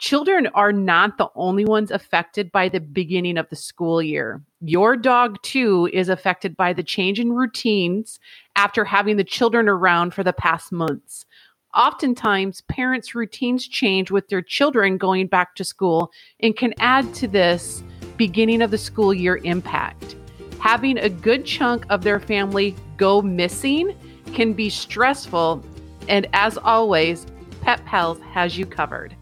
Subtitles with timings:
[0.00, 4.40] Children are not the only ones affected by the beginning of the school year.
[4.62, 8.18] Your dog, too, is affected by the change in routines
[8.56, 11.26] after having the children around for the past months.
[11.74, 16.10] Oftentimes, parents' routines change with their children going back to school
[16.40, 17.82] and can add to this
[18.16, 20.16] beginning of the school year impact.
[20.60, 23.94] Having a good chunk of their family go missing
[24.32, 25.62] can be stressful,
[26.08, 27.26] and as always,
[27.60, 29.14] Pet Pals has you covered.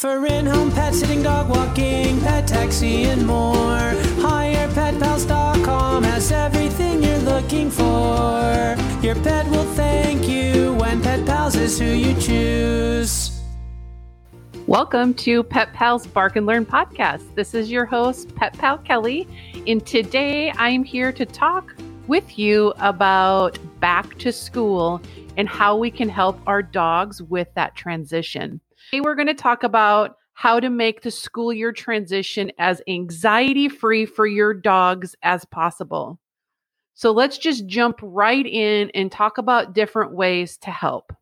[0.00, 3.92] For in-home pet sitting, dog walking, pet taxi, and more.
[4.24, 8.76] HirePetPals.com has everything you're looking for.
[9.02, 13.42] Your pet will thank you when Pet Pals is who you choose.
[14.66, 17.34] Welcome to Pet Pals Bark and Learn podcast.
[17.34, 19.28] This is your host, Pet Pal Kelly,
[19.66, 21.74] and today I'm here to talk
[22.06, 25.02] with you about back to school
[25.36, 28.62] and how we can help our dogs with that transition.
[28.90, 33.68] Today, we're going to talk about how to make the school year transition as anxiety
[33.68, 36.18] free for your dogs as possible.
[36.94, 41.12] So let's just jump right in and talk about different ways to help.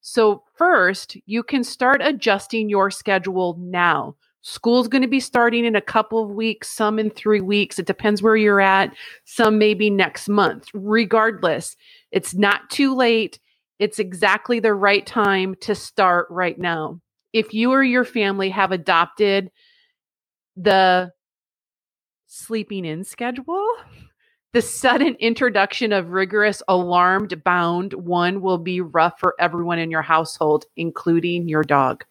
[0.00, 4.16] So, first, you can start adjusting your schedule now.
[4.40, 7.78] School's going to be starting in a couple of weeks, some in three weeks.
[7.78, 8.92] It depends where you're at.
[9.24, 10.68] Some maybe next month.
[10.74, 11.76] Regardless,
[12.10, 13.38] it's not too late.
[13.82, 17.00] It's exactly the right time to start right now.
[17.32, 19.50] If you or your family have adopted
[20.54, 21.10] the
[22.28, 23.66] sleeping in schedule,
[24.52, 30.02] the sudden introduction of rigorous alarmed bound one will be rough for everyone in your
[30.02, 32.04] household, including your dog.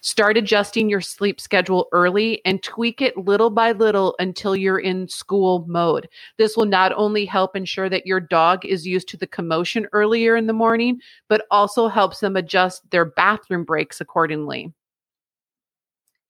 [0.00, 5.08] Start adjusting your sleep schedule early and tweak it little by little until you're in
[5.08, 6.08] school mode.
[6.36, 10.36] This will not only help ensure that your dog is used to the commotion earlier
[10.36, 14.72] in the morning, but also helps them adjust their bathroom breaks accordingly.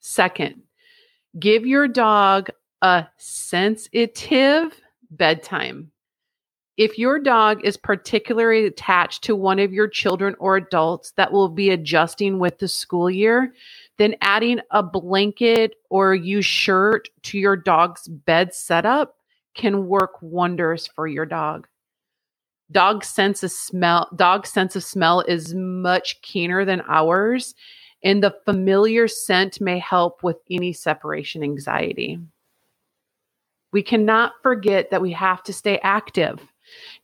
[0.01, 0.63] Second,
[1.39, 2.49] give your dog
[2.81, 4.81] a sensitive
[5.11, 5.93] bedtime.
[6.77, 11.49] If your dog is particularly attached to one of your children or adults that will
[11.49, 13.53] be adjusting with the school year,
[13.97, 19.17] then adding a blanket or used shirt to your dog's bed setup
[19.57, 21.67] can work wonders for your dog.
[22.71, 27.57] Dog sense of smell, dog sense of smell is much keener than ours,
[28.05, 32.21] and the familiar scent may help with any separation anxiety.
[33.73, 36.41] We cannot forget that we have to stay active.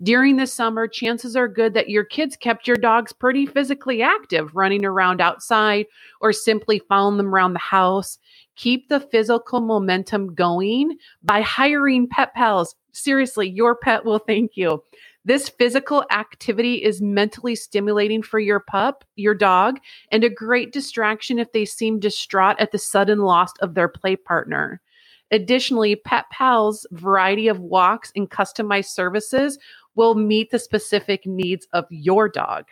[0.03, 4.55] During the summer, chances are good that your kids kept your dogs pretty physically active,
[4.55, 5.87] running around outside
[6.21, 8.19] or simply following them around the house.
[8.57, 12.75] Keep the physical momentum going by hiring pet pals.
[12.93, 14.83] Seriously, your pet will thank you.
[15.27, 19.81] This physical activity is mentally stimulating for your pup, your dog,
[20.13, 24.17] and a great distraction if they seem distraught at the sudden loss of their play
[24.17, 24.83] partner.
[25.31, 29.59] Additionally, Pet Pal's variety of walks and customized services
[29.95, 32.67] will meet the specific needs of your dog.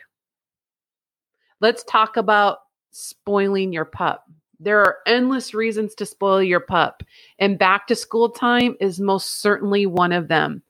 [1.60, 2.58] Let's talk about
[2.90, 4.24] spoiling your pup.
[4.60, 7.02] There are endless reasons to spoil your pup,
[7.38, 10.62] and back to school time is most certainly one of them.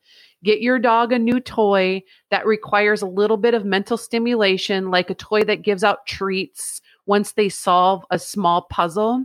[0.45, 5.11] Get your dog a new toy that requires a little bit of mental stimulation, like
[5.11, 9.25] a toy that gives out treats once they solve a small puzzle.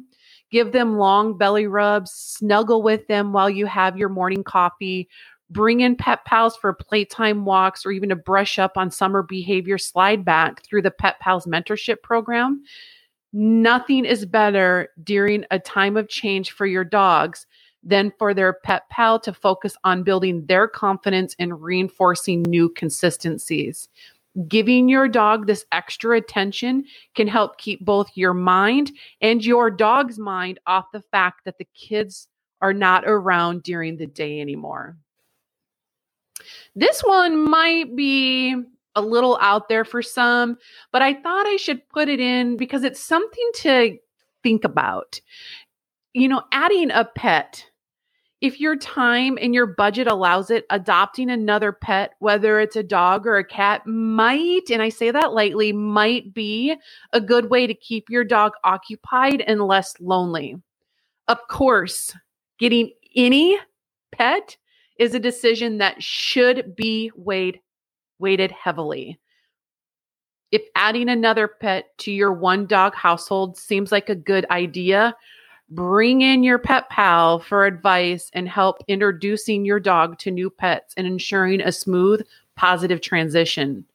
[0.52, 5.09] Give them long belly rubs, snuggle with them while you have your morning coffee.
[5.50, 9.78] Bring in pet pals for playtime walks or even to brush up on summer behavior
[9.78, 12.63] slide back through the Pet Pals mentorship program.
[13.31, 17.46] Nothing is better during a time of change for your dogs
[17.84, 23.88] than for their pet pal to focus on building their confidence and reinforcing new consistencies.
[24.48, 30.20] Giving your dog this extra attention can help keep both your mind and your dog's
[30.20, 32.28] mind off the fact that the kids
[32.62, 34.98] are not around during the day anymore.
[36.75, 38.56] This one might be
[38.96, 40.58] a little out there for some,
[40.92, 43.98] but I thought I should put it in because it's something to
[44.44, 45.19] think about
[46.18, 47.63] you know, adding a pet,
[48.39, 53.25] if your time and your budget allows it, adopting another pet, whether it's a dog
[53.25, 56.75] or a cat, might, and I say that lightly, might be
[57.13, 60.56] a good way to keep your dog occupied and less lonely.
[61.28, 62.16] Of course,
[62.60, 63.57] getting any
[64.12, 64.56] pet
[65.00, 67.60] is a decision that should be weighed
[68.19, 69.19] weighted heavily.
[70.51, 75.16] If adding another pet to your one dog household seems like a good idea,
[75.69, 80.94] Bring in your pet pal for advice and help introducing your dog to new pets
[80.96, 82.22] and ensuring a smooth,
[82.56, 83.86] positive transition.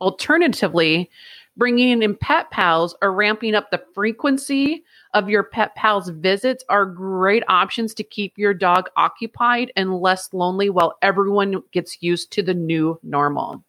[0.00, 1.10] Alternatively,
[1.56, 4.84] bringing in pet pals or ramping up the frequency
[5.14, 10.32] of your Pet Pals visits are great options to keep your dog occupied and less
[10.32, 13.62] lonely while everyone gets used to the new normal.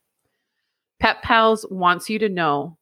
[0.99, 2.77] Pet Pals wants you to know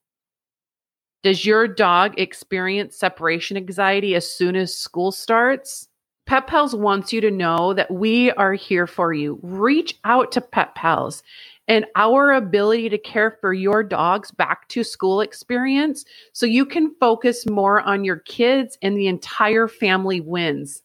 [1.24, 5.88] Does your dog experience separation anxiety as soon as school starts?
[6.26, 9.40] Pet Pals wants you to know that we are here for you.
[9.44, 11.22] Reach out to Pet Pals
[11.68, 16.96] and our ability to care for your dog's back to school experience so you can
[17.00, 20.82] focus more on your kids and the entire family wins.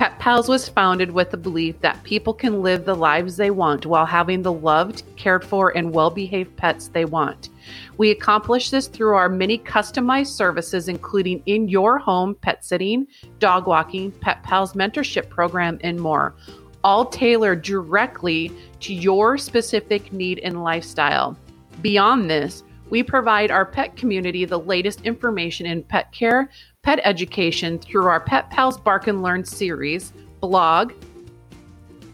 [0.00, 3.84] Pet Pals was founded with the belief that people can live the lives they want
[3.84, 7.50] while having the loved, cared for, and well behaved pets they want.
[7.98, 13.08] We accomplish this through our many customized services, including in your home pet sitting,
[13.40, 16.34] dog walking, Pet Pals mentorship program, and more,
[16.82, 18.50] all tailored directly
[18.80, 21.36] to your specific need and lifestyle.
[21.82, 26.50] Beyond this, we provide our pet community the latest information in pet care,
[26.82, 30.92] pet education through our Pet Pals Bark and Learn series, blog,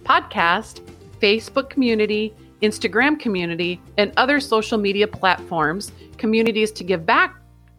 [0.05, 0.83] podcast,
[1.21, 7.37] Facebook community, Instagram community, and other social media platforms, communities to give back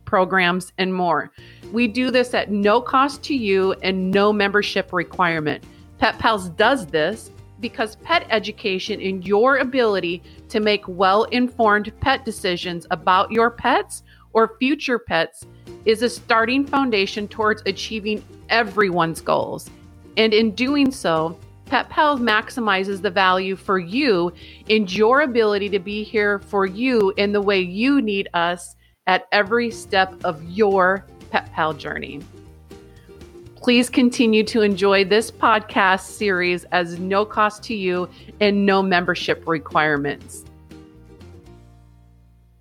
[0.07, 1.31] programs, and more.
[1.71, 5.63] We do this at no cost to you and no membership requirement.
[5.99, 12.25] Pet Pals does this because pet education and your ability to make well informed pet
[12.25, 15.45] decisions about your pets or future pets
[15.85, 19.69] is a starting foundation towards achieving everyone's goals.
[20.17, 24.31] And in doing so, Pet Pals maximizes the value for you
[24.69, 28.75] and your ability to be here for you in the way you need us
[29.05, 32.21] at every step of your Pet Pal journey.
[33.61, 38.07] Please continue to enjoy this podcast series as no cost to you
[38.39, 40.45] and no membership requirements.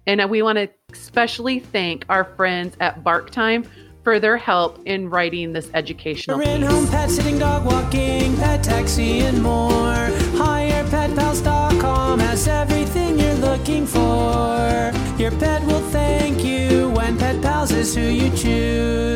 [0.06, 3.69] And we want to especially thank our friends at Bark Time
[4.02, 6.64] for their help in writing this educational piece.
[6.64, 10.08] home pet sitting, dog walking, pet taxi, and more.
[10.38, 14.93] HirePetPals.com has everything you're looking for.
[15.19, 19.16] Your pet will thank you when Pet Pals is who you choose.